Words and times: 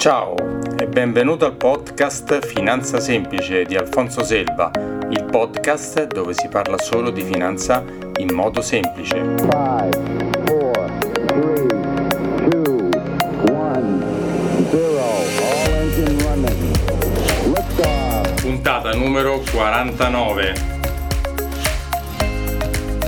Ciao 0.00 0.34
e 0.78 0.86
benvenuto 0.86 1.44
al 1.44 1.56
podcast 1.56 2.46
Finanza 2.46 2.98
Semplice 3.00 3.64
di 3.64 3.76
Alfonso 3.76 4.24
Selva, 4.24 4.70
il 5.10 5.26
podcast 5.30 6.06
dove 6.06 6.32
si 6.32 6.48
parla 6.48 6.78
solo 6.78 7.10
di 7.10 7.20
finanza 7.20 7.84
in 8.16 8.34
modo 8.34 8.62
semplice. 8.62 9.16
Five, 9.36 9.90
four, 10.46 10.90
three, 11.26 11.66
two, 12.48 12.88
one, 13.52 14.02
Puntata 18.40 18.92
numero 18.92 19.42
49. 19.50 20.54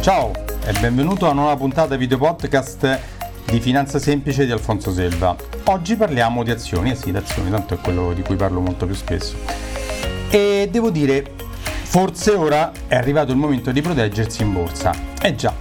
Ciao 0.02 0.30
e 0.66 0.72
benvenuto 0.78 1.24
a 1.24 1.30
una 1.30 1.40
nuova 1.40 1.56
puntata 1.56 1.96
video 1.96 2.18
podcast 2.18 3.11
di 3.52 3.60
Finanza 3.60 3.98
Semplice 3.98 4.46
di 4.46 4.50
Alfonso 4.50 4.94
Selva. 4.94 5.36
Oggi 5.64 5.94
parliamo 5.94 6.42
di 6.42 6.50
azioni, 6.50 6.90
eh 6.90 6.94
sì, 6.94 7.10
di 7.10 7.18
azioni, 7.18 7.50
tanto 7.50 7.74
è 7.74 7.78
quello 7.82 8.14
di 8.14 8.22
cui 8.22 8.34
parlo 8.34 8.60
molto 8.60 8.86
più 8.86 8.94
spesso. 8.94 9.36
E 10.30 10.70
devo 10.72 10.88
dire, 10.88 11.34
forse 11.82 12.30
ora 12.30 12.72
è 12.86 12.94
arrivato 12.94 13.30
il 13.30 13.36
momento 13.36 13.70
di 13.70 13.82
proteggersi 13.82 14.40
in 14.40 14.54
borsa. 14.54 14.94
Eh 15.20 15.34
già, 15.34 15.54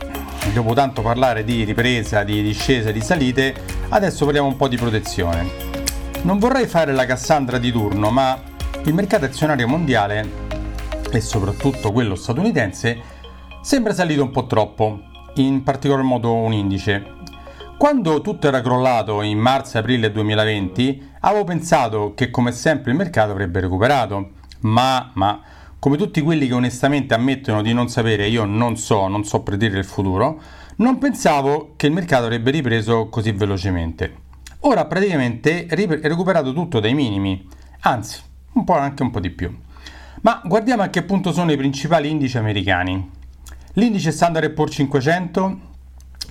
dopo 0.54 0.74
tanto 0.74 1.02
parlare 1.02 1.44
di 1.44 1.66
ripresa, 1.66 2.24
di 2.24 2.42
discesa, 2.42 2.92
di 2.92 3.02
salite, 3.02 3.54
adesso 3.90 4.24
parliamo 4.24 4.48
un 4.48 4.56
po' 4.56 4.70
di 4.70 4.78
protezione. 4.78 5.50
Non 6.22 6.40
vorrei 6.40 6.68
fare 6.68 6.94
la 6.94 7.06
Cassandra 7.06 7.58
di 7.58 7.74
turno, 7.74 8.10
ma 8.10 8.42
il 8.86 8.94
mercato 8.94 9.26
azionario 9.26 9.68
mondiale, 9.68 10.30
e 11.12 11.20
soprattutto 11.20 11.92
quello 11.92 12.16
statunitense, 12.16 13.02
sembra 13.62 13.94
salito 13.94 14.24
un 14.24 14.32
po' 14.32 14.48
troppo, 14.48 15.02
in 15.36 15.62
particolar 15.64 16.06
modo 16.06 16.34
un 16.34 16.54
indice. 16.54 17.20
Quando 17.82 18.22
tutto 18.22 18.48
era 18.48 18.62
crollato 18.62 19.24
in 19.24 19.40
marzo-aprile 19.40 20.12
2020, 20.12 21.14
avevo 21.22 21.46
pensato 21.46 22.14
che 22.14 22.30
come 22.30 22.52
sempre 22.52 22.92
il 22.92 22.98
mercato 22.98 23.32
avrebbe 23.32 23.60
recuperato, 23.60 24.34
ma, 24.60 25.10
ma 25.16 25.42
come 25.80 25.98
tutti 25.98 26.22
quelli 26.22 26.46
che 26.46 26.54
onestamente 26.54 27.16
ammettono 27.16 27.64
di 27.64 27.74
non 27.74 27.90
sapere, 27.90 28.28
io 28.28 28.46
non 28.46 28.78
so, 28.78 29.08
non 29.08 29.24
so 29.24 29.42
predire 29.42 29.80
il 29.80 29.86
futuro, 29.86 30.40
non 30.76 31.00
pensavo 31.00 31.74
che 31.76 31.88
il 31.88 31.94
mercato 31.94 32.26
avrebbe 32.26 32.52
ripreso 32.52 33.10
così 33.10 33.32
velocemente. 33.32 34.14
Ora 34.60 34.86
praticamente 34.86 35.66
è 35.66 35.76
recuperato 35.76 36.54
tutto 36.54 36.80
dai 36.80 36.94
minimi, 36.94 37.48
anzi, 37.80 38.22
un 38.54 38.64
po' 38.64 38.78
anche 38.78 39.02
un 39.02 39.10
po' 39.10 39.20
di 39.20 39.32
più. 39.32 39.60
Ma 40.22 40.40
guardiamo 40.46 40.84
a 40.84 40.90
che 40.90 41.02
punto 41.02 41.34
sono 41.34 41.52
i 41.52 41.58
principali 41.58 42.12
indici 42.12 42.38
americani. 42.38 43.10
L'indice 43.74 44.12
Standard 44.12 44.52
Poor's 44.52 44.76
500 44.76 45.60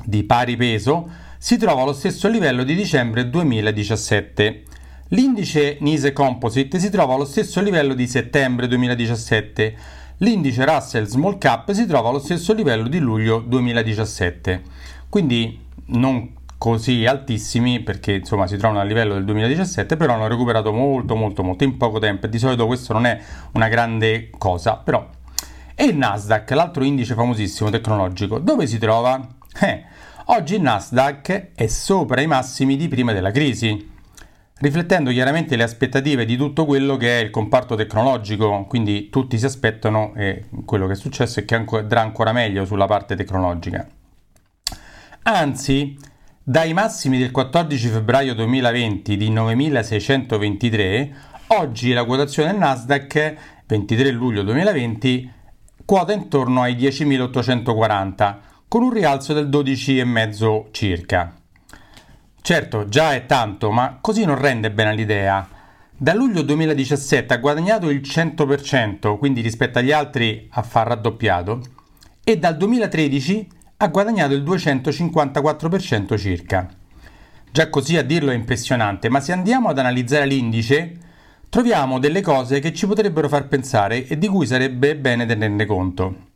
di 0.05 0.23
pari 0.23 0.57
peso 0.57 1.27
si 1.43 1.57
trova 1.57 1.81
allo 1.81 1.95
stesso 1.95 2.29
livello 2.29 2.65
di 2.65 2.75
dicembre 2.75 3.31
2017. 3.31 4.63
L'indice 5.09 5.79
Nise 5.81 6.13
Composite 6.13 6.79
si 6.79 6.91
trova 6.91 7.15
allo 7.15 7.25
stesso 7.25 7.63
livello 7.63 7.95
di 7.95 8.07
settembre 8.07 8.69
2017. 8.69 9.75
L'indice 10.19 10.67
Russell 10.67 11.07
Small 11.07 11.39
Cap 11.39 11.73
si 11.73 11.87
trova 11.87 12.11
allo 12.11 12.19
stesso 12.19 12.53
livello 12.53 12.89
di 12.89 12.99
luglio 12.99 13.39
2017. 13.39 14.63
Quindi 15.09 15.59
non 15.87 16.35
così 16.59 17.07
altissimi 17.07 17.81
perché 17.81 18.17
insomma 18.17 18.47
si 18.47 18.59
trovano 18.59 18.81
a 18.81 18.85
livello 18.85 19.15
del 19.15 19.25
2017 19.25 19.97
però 19.97 20.13
hanno 20.13 20.29
recuperato 20.29 20.75
molto 20.75 21.17
molto 21.17 21.43
molto 21.43 21.65
in 21.65 21.79
poco 21.79 21.99
tempo 21.99 22.27
e 22.27 22.29
di 22.29 22.39
solito 22.39 22.67
questo 22.67 22.93
non 22.93 23.07
è 23.07 23.19
una 23.53 23.69
grande 23.69 24.29
cosa 24.37 24.77
però 24.77 25.09
e 25.75 25.85
il 25.85 25.97
Nasdaq 25.97 26.51
l'altro 26.51 26.85
indice 26.85 27.15
famosissimo 27.15 27.71
tecnologico 27.71 28.39
dove 28.39 28.67
si 28.67 28.77
trova? 28.77 29.27
Eh, 29.59 29.85
Oggi 30.33 30.55
il 30.55 30.63
Nasdaq 30.63 31.49
è 31.57 31.67
sopra 31.67 32.21
i 32.21 32.29
massimi 32.29 32.77
di 32.77 32.87
prima 32.87 33.13
della 33.13 33.33
crisi, 33.33 33.91
riflettendo 34.59 35.11
chiaramente 35.11 35.57
le 35.57 35.65
aspettative 35.65 36.25
di 36.25 36.37
tutto 36.37 36.67
quello 36.67 36.97
che 36.97 37.19
è 37.19 37.25
il 37.25 37.31
comparto 37.31 37.75
tecnologico, 37.75 38.65
quindi 38.69 39.11
tutti 39.11 39.37
si 39.37 39.45
aspettano 39.45 40.13
e 40.15 40.45
quello 40.65 40.87
che 40.87 40.93
è 40.93 40.97
successo 40.97 41.41
è 41.41 41.45
che 41.45 41.57
andrà 41.57 42.03
ancora 42.03 42.31
meglio 42.31 42.65
sulla 42.65 42.87
parte 42.87 43.17
tecnologica. 43.17 43.85
Anzi, 45.23 45.99
dai 46.41 46.73
massimi 46.75 47.19
del 47.19 47.33
14 47.33 47.89
febbraio 47.89 48.33
2020 48.37 49.17
di 49.17 49.33
9.623, 49.33 51.11
oggi 51.49 51.93
la 51.93 52.05
quotazione 52.05 52.53
del 52.53 52.61
Nasdaq 52.61 53.35
23 53.67 54.13
luglio 54.13 54.45
2020 54.45 55.33
quota 55.85 56.13
intorno 56.13 56.63
ai 56.63 56.77
10.840 56.77 58.49
con 58.71 58.83
un 58.83 58.93
rialzo 58.93 59.33
del 59.33 59.49
12,5 59.49 60.67
circa. 60.71 61.35
Certo, 62.41 62.89
già 62.89 63.15
è 63.15 63.27
tanto, 63.27 63.73
ma 63.73 63.99
così 64.01 64.25
non 64.25 64.39
rende 64.39 64.71
bene 64.71 64.95
l'idea. 64.95 65.45
Da 65.97 66.15
luglio 66.15 66.43
2017 66.43 67.35
ha 67.35 67.39
guadagnato 67.39 67.91
il 67.91 68.01
100%, 68.01 69.19
quindi 69.19 69.41
rispetto 69.41 69.81
agli 69.81 69.91
altri 69.91 70.47
ha 70.53 70.63
far 70.63 70.87
raddoppiato, 70.87 71.61
e 72.23 72.39
dal 72.39 72.57
2013 72.57 73.49
ha 73.79 73.89
guadagnato 73.89 74.35
il 74.35 74.45
254% 74.45 76.17
circa. 76.17 76.69
Già 77.51 77.69
così 77.71 77.97
a 77.97 78.05
dirlo 78.05 78.31
è 78.31 78.35
impressionante, 78.35 79.09
ma 79.09 79.19
se 79.19 79.33
andiamo 79.33 79.69
ad 79.69 79.81
analizzare 79.81 80.27
l'indice, 80.27 80.97
troviamo 81.49 81.99
delle 81.99 82.21
cose 82.21 82.61
che 82.61 82.73
ci 82.73 82.87
potrebbero 82.87 83.29
far 83.29 83.49
pensare 83.49 84.07
e 84.07 84.17
di 84.17 84.29
cui 84.29 84.47
sarebbe 84.47 84.95
bene 84.95 85.27
tenerne 85.27 85.67
conto. 85.67 86.29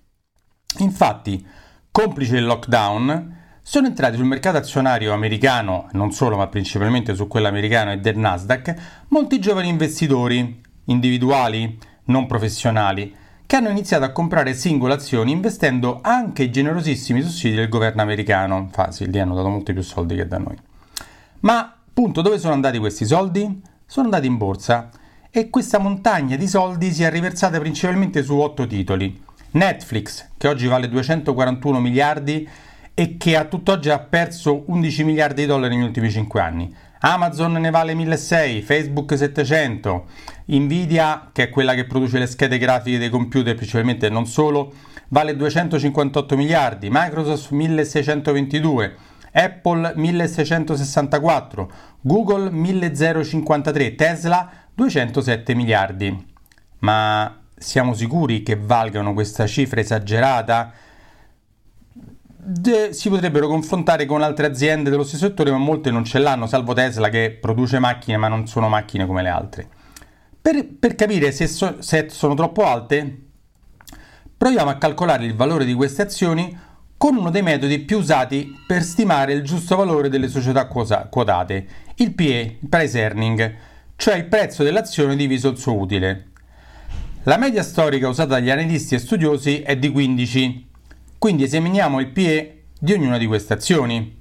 Infatti, 0.79 1.63
complice 1.95 2.39
il 2.39 2.45
lockdown, 2.45 3.37
sono 3.63 3.87
entrati 3.87 4.17
sul 4.17 4.25
mercato 4.25 4.57
azionario 4.57 5.13
americano, 5.13 5.87
non 5.93 6.11
solo 6.11 6.37
ma 6.37 6.49
principalmente 6.49 7.15
su 7.15 7.29
quello 7.29 7.47
americano 7.47 7.93
e 7.93 7.99
del 7.99 8.19
Nasdaq, 8.19 8.75
molti 9.11 9.39
giovani 9.39 9.69
investitori, 9.69 10.61
individuali, 10.87 11.79
non 12.07 12.27
professionali, 12.27 13.15
che 13.47 13.55
hanno 13.55 13.69
iniziato 13.69 14.03
a 14.03 14.11
comprare 14.11 14.55
singole 14.55 14.95
azioni 14.95 15.31
investendo 15.31 16.01
anche 16.03 16.43
i 16.43 16.51
generosissimi 16.51 17.23
sussidi 17.23 17.55
del 17.55 17.69
governo 17.69 18.03
americano. 18.03 18.59
Infatti, 18.59 19.09
lì 19.09 19.21
hanno 19.21 19.37
dato 19.37 19.49
molti 19.49 19.73
più 19.73 19.83
soldi 19.83 20.17
che 20.17 20.27
da 20.27 20.39
noi. 20.39 20.57
Ma, 21.43 21.61
appunto, 21.61 22.23
dove 22.23 22.41
sono 22.41 22.55
andati 22.55 22.79
questi 22.79 23.05
soldi? 23.05 23.63
Sono 23.87 24.07
andati 24.07 24.27
in 24.27 24.37
borsa 24.37 24.91
e 25.31 25.49
questa 25.49 25.79
montagna 25.79 26.35
di 26.35 26.49
soldi 26.49 26.93
si 26.93 27.05
è 27.05 27.11
riversata 27.11 27.61
principalmente 27.61 28.25
su 28.25 28.37
otto 28.37 28.67
titoli 28.67 29.23
Netflix, 29.55 30.31
che 30.37 30.49
oggi 30.49 30.67
vale 30.67 30.89
241 30.89 31.81
miliardi 31.81 32.49
e 32.93 33.17
che 33.17 33.37
a 33.37 33.45
tutt'oggi 33.45 33.91
ha 33.91 33.99
perso 33.99 34.65
11 34.67 35.05
miliardi 35.05 35.43
di 35.43 35.47
dollari 35.47 35.77
negli 35.77 35.87
ultimi 35.87 36.11
5 36.11 36.41
anni. 36.41 36.75
Amazon 37.01 37.53
ne 37.53 37.71
vale 37.71 37.95
1600, 37.95 38.65
Facebook 38.65 39.17
700, 39.17 40.07
Nvidia, 40.47 41.31
che 41.33 41.45
è 41.45 41.51
quella 41.51 41.75
che 41.75 41.85
produce 41.85 42.19
le 42.19 42.27
schede 42.27 42.59
grafiche 42.59 42.99
dei 42.99 43.11
computer 43.11 43.55
principalmente 43.55 44.09
non 44.09 44.27
solo, 44.27 44.73
vale 45.09 45.37
258 45.37 46.37
miliardi, 46.37 46.89
Microsoft 46.91 47.51
1622, 47.51 48.97
Apple 49.33 49.93
1664, 49.95 51.73
Google 52.01 52.51
1053, 52.51 53.95
Tesla 53.95 54.51
207 54.75 55.55
miliardi. 55.55 56.33
Ma 56.79 57.44
siamo 57.65 57.95
sicuri 57.95 58.43
che 58.43 58.57
valgano 58.57 59.15
questa 59.15 59.47
cifra 59.47 59.81
esagerata? 59.81 60.73
De- 62.47 62.93
si 62.93 63.09
potrebbero 63.09 63.49
confrontare 63.49 64.05
con 64.05 64.23
altre 64.23 64.47
aziende 64.47 64.91
dello 64.91 65.03
stesso 65.03 65.27
settore, 65.27 65.51
ma 65.51 65.57
molte 65.57 65.91
non 65.91 66.05
ce 66.05 66.19
l'hanno, 66.19 66.47
salvo 66.47 66.75
Tesla 66.75 67.09
che 67.09 67.39
produce 67.41 67.79
macchine, 67.79 68.19
ma 68.19 68.29
non 68.29 68.47
sono 68.47 68.69
macchine 68.69 69.07
come 69.07 69.23
le 69.23 69.29
altre. 69.31 69.69
Per, 70.43 70.67
per 70.79 70.95
capire 70.95 71.33
se, 71.33 71.47
so- 71.47 71.81
se 71.81 72.11
sono 72.11 72.35
troppo 72.35 72.65
alte, 72.67 73.23
proviamo 74.37 74.69
a 74.69 74.77
calcolare 74.77 75.25
il 75.25 75.35
valore 75.35 75.65
di 75.65 75.73
queste 75.73 76.03
azioni 76.03 76.57
con 76.99 77.17
uno 77.17 77.31
dei 77.31 77.43
metodi 77.43 77.79
più 77.79 77.97
usati 77.99 78.53
per 78.67 78.83
stimare 78.83 79.33
il 79.33 79.43
giusto 79.43 79.75
valore 79.75 80.11
delle 80.11 80.29
società 80.29 80.67
quotate, 80.67 81.67
il 81.97 82.13
PE, 82.13 82.59
il 82.61 82.69
price 82.69 82.99
earning, 83.01 83.55
cioè 83.97 84.17
il 84.17 84.27
prezzo 84.27 84.63
dell'azione 84.63 85.17
diviso 85.17 85.49
il 85.49 85.57
suo 85.57 85.79
utile. 85.79 86.33
La 87.27 87.39
media 87.39 87.63
storica 87.63 88.07
usata 88.07 88.35
dagli 88.35 88.51
analisti 88.51 88.95
e 88.95 88.99
studiosi 88.99 89.63
è 89.63 89.79
di 89.79 89.89
15, 89.89 90.69
quindi 91.17 91.45
esaminiamo 91.45 91.99
il 91.99 92.09
PE 92.09 92.65
di 92.79 92.93
ognuna 92.93 93.17
di 93.17 93.25
queste 93.25 93.55
azioni. 93.55 94.21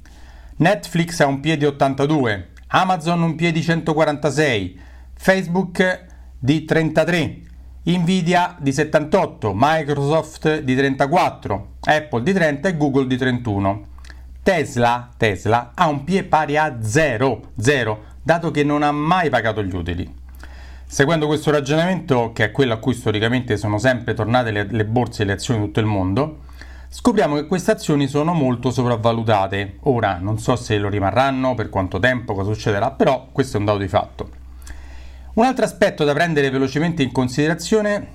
Netflix 0.56 1.20
ha 1.20 1.26
un 1.26 1.42
PE 1.42 1.58
di 1.58 1.66
82, 1.66 2.52
Amazon 2.68 3.22
un 3.24 3.36
PE 3.36 3.52
di 3.52 3.62
146, 3.62 4.80
Facebook 5.16 6.06
di 6.40 6.64
33, 6.64 7.42
Nvidia 7.84 8.56
di 8.58 8.72
78, 8.72 9.52
Microsoft 9.54 10.62
di 10.62 10.74
34, 10.74 11.72
Apple 11.82 12.24
di 12.24 12.32
30 12.32 12.70
e 12.70 12.78
Google 12.78 13.08
di 13.08 13.18
31. 13.18 13.88
Tesla, 14.42 15.10
Tesla 15.18 15.72
ha 15.76 15.90
un 15.90 16.06
PE 16.06 16.24
pari 16.24 16.56
a 16.56 16.78
0, 16.82 17.52
0, 17.60 18.04
dato 18.24 18.50
che 18.50 18.64
non 18.64 18.82
ha 18.82 18.94
mai 18.94 19.30
pagato 19.30 19.62
gli 19.62 19.76
utili. 19.76 20.22
Seguendo 20.94 21.26
questo 21.26 21.50
ragionamento, 21.50 22.34
che 22.34 22.44
è 22.44 22.52
quello 22.52 22.74
a 22.74 22.78
cui 22.78 22.94
storicamente 22.94 23.58
sono 23.58 23.80
sempre 23.80 24.14
tornate 24.14 24.52
le, 24.52 24.68
le 24.70 24.86
borse 24.86 25.24
e 25.24 25.26
le 25.26 25.32
azioni 25.32 25.60
di 25.60 25.66
tutto 25.66 25.80
il 25.80 25.88
mondo, 25.88 26.42
scopriamo 26.88 27.34
che 27.34 27.48
queste 27.48 27.72
azioni 27.72 28.08
sono 28.08 28.34
molto 28.34 28.70
sopravvalutate. 28.70 29.78
Ora 29.86 30.20
non 30.22 30.38
so 30.38 30.56
se 30.56 30.78
lo 30.78 30.90
rimarranno, 30.90 31.56
per 31.56 31.70
quanto 31.70 31.98
tempo, 31.98 32.36
cosa 32.36 32.54
succederà, 32.54 32.92
però 32.92 33.30
questo 33.32 33.58
è 33.58 33.60
un 33.60 33.66
dato 33.66 33.80
di 33.80 33.88
fatto. 33.88 34.30
Un 35.34 35.46
altro 35.46 35.66
aspetto 35.66 36.04
da 36.04 36.14
prendere 36.14 36.52
velocemente 36.52 37.02
in 37.02 37.12
considerazione 37.12 38.08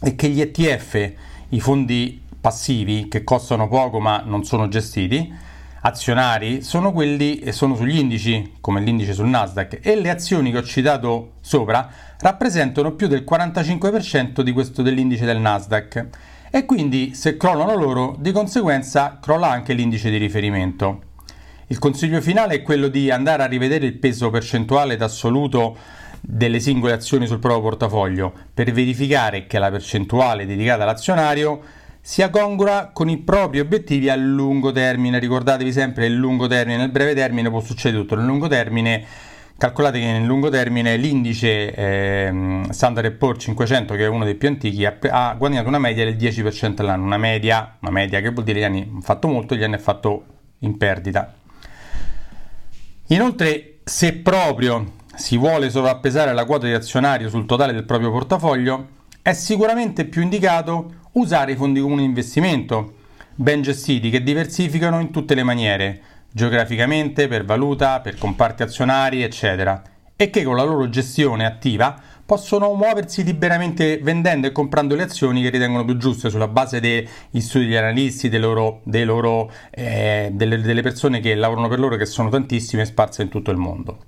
è 0.00 0.16
che 0.16 0.28
gli 0.30 0.40
ETF, 0.40 1.12
i 1.50 1.60
fondi 1.60 2.20
passivi 2.40 3.06
che 3.06 3.22
costano 3.22 3.68
poco 3.68 4.00
ma 4.00 4.20
non 4.26 4.42
sono 4.42 4.66
gestiti, 4.66 5.32
azionari, 5.82 6.62
sono 6.62 6.92
quelli 6.92 7.38
e 7.38 7.52
sono 7.52 7.74
sugli 7.74 7.98
indici, 7.98 8.54
come 8.60 8.80
l'indice 8.80 9.12
sul 9.12 9.28
Nasdaq, 9.28 9.78
e 9.82 10.00
le 10.00 10.10
azioni 10.10 10.50
che 10.50 10.58
ho 10.58 10.62
citato 10.62 11.32
sopra 11.40 11.88
rappresentano 12.18 12.92
più 12.92 13.06
del 13.06 13.24
45% 13.28 14.42
di 14.42 14.52
questo 14.52 14.82
dell'indice 14.82 15.24
del 15.24 15.38
Nasdaq 15.38 16.06
e 16.50 16.64
quindi 16.66 17.14
se 17.14 17.36
crollano 17.36 17.76
loro, 17.76 18.16
di 18.18 18.32
conseguenza 18.32 19.18
crolla 19.20 19.48
anche 19.48 19.72
l'indice 19.72 20.10
di 20.10 20.16
riferimento. 20.16 21.02
Il 21.68 21.78
consiglio 21.78 22.20
finale 22.20 22.56
è 22.56 22.62
quello 22.62 22.88
di 22.88 23.10
andare 23.10 23.44
a 23.44 23.46
rivedere 23.46 23.86
il 23.86 23.94
peso 23.94 24.30
percentuale 24.30 24.96
d'assoluto 24.96 25.76
delle 26.20 26.58
singole 26.58 26.92
azioni 26.92 27.26
sul 27.26 27.38
proprio 27.38 27.62
portafoglio 27.62 28.32
per 28.52 28.72
verificare 28.72 29.46
che 29.46 29.58
la 29.58 29.70
percentuale 29.70 30.44
dedicata 30.44 30.82
all'azionario 30.82 31.60
sia 32.10 32.28
congrua 32.28 32.90
con 32.92 33.08
i 33.08 33.18
propri 33.18 33.60
obiettivi 33.60 34.08
a 34.08 34.16
lungo 34.16 34.72
termine. 34.72 35.20
Ricordatevi 35.20 35.70
sempre 35.70 36.06
il 36.06 36.14
lungo 36.16 36.48
termine, 36.48 36.76
nel 36.76 36.90
breve 36.90 37.14
termine 37.14 37.48
può 37.50 37.60
succedere 37.60 38.02
tutto, 38.02 38.16
nel 38.16 38.24
lungo 38.24 38.48
termine 38.48 39.06
Calcolate 39.56 40.00
che 40.00 40.06
nel 40.06 40.24
lungo 40.24 40.48
termine 40.48 40.96
l'indice 40.96 41.72
eh, 41.72 42.62
Standard 42.70 43.12
Poor's 43.12 43.44
500, 43.44 43.94
che 43.94 44.06
è 44.06 44.08
uno 44.08 44.24
dei 44.24 44.34
più 44.34 44.48
antichi, 44.48 44.84
ha, 44.84 44.98
ha, 45.08 45.34
guadagnato 45.34 45.68
una 45.68 45.78
media 45.78 46.04
del 46.04 46.16
10% 46.16 46.80
all'anno. 46.80 47.04
Una 47.04 47.16
media, 47.16 47.76
una 47.78 47.92
media 47.92 48.20
che 48.20 48.30
vuol 48.30 48.44
dire 48.44 48.58
gli 48.58 48.64
anni 48.64 48.88
hanno 48.90 49.02
fatto 49.02 49.28
molto, 49.28 49.54
gli 49.54 49.62
anni 49.62 49.74
ha 49.74 49.78
fatto 49.78 50.24
in 50.60 50.76
perdita. 50.76 51.32
Inoltre, 53.06 53.78
se 53.84 54.14
proprio 54.14 54.94
si 55.14 55.36
vuole 55.36 55.70
sovrappesare 55.70 56.32
la 56.32 56.44
quota 56.44 56.66
di 56.66 56.72
azionario 56.72 57.28
sul 57.28 57.46
totale 57.46 57.72
del 57.72 57.84
proprio 57.84 58.10
portafoglio, 58.10 58.88
è 59.22 59.32
sicuramente 59.32 60.06
più 60.06 60.22
indicato 60.22 60.94
usare 61.12 61.52
i 61.52 61.56
fondi 61.56 61.80
comuni 61.80 62.02
di 62.02 62.06
investimento, 62.06 62.94
ben 63.34 63.62
gestiti, 63.62 64.10
che 64.10 64.22
diversificano 64.22 65.00
in 65.00 65.10
tutte 65.10 65.34
le 65.34 65.42
maniere 65.42 66.00
geograficamente, 66.32 67.26
per 67.26 67.44
valuta, 67.44 68.00
per 68.00 68.16
comparti 68.16 68.62
azionari, 68.62 69.22
eccetera, 69.22 69.82
e 70.14 70.30
che 70.30 70.42
con 70.44 70.56
la 70.56 70.62
loro 70.62 70.88
gestione 70.88 71.44
attiva 71.44 71.98
possono 72.24 72.72
muoversi 72.74 73.24
liberamente 73.24 73.98
vendendo 73.98 74.46
e 74.46 74.52
comprando 74.52 74.94
le 74.94 75.02
azioni 75.02 75.42
che 75.42 75.50
ritengono 75.50 75.84
più 75.84 75.96
giuste 75.96 76.30
sulla 76.30 76.46
base 76.46 76.78
degli 76.78 77.40
studi 77.40 77.64
degli 77.64 77.74
analisti, 77.74 78.28
dei 78.28 78.38
loro, 78.38 78.82
dei 78.84 79.04
loro, 79.04 79.50
eh, 79.70 80.30
delle, 80.32 80.60
delle 80.60 80.82
persone 80.82 81.18
che 81.18 81.34
lavorano 81.34 81.66
per 81.66 81.80
loro, 81.80 81.96
che 81.96 82.06
sono 82.06 82.28
tantissime 82.28 82.84
sparse 82.84 83.22
in 83.22 83.28
tutto 83.28 83.50
il 83.50 83.56
mondo. 83.56 84.04